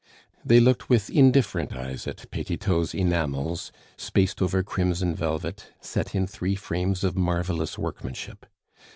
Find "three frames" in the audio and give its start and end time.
6.25-7.03